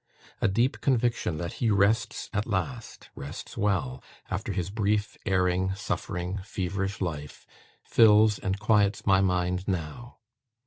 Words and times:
A 0.41 0.47
deep 0.47 0.81
conviction 0.81 1.37
that 1.37 1.53
he 1.61 1.69
rests 1.69 2.27
at 2.33 2.47
last 2.47 3.11
rests 3.13 3.55
well, 3.55 4.03
after 4.31 4.51
his 4.51 4.71
brief, 4.71 5.15
erring, 5.27 5.75
suffering, 5.75 6.39
feverish 6.43 7.01
life 7.01 7.45
fills 7.83 8.39
and 8.39 8.57
quiets 8.57 9.05
my 9.05 9.21
mind 9.21 9.67
now. 9.67 10.17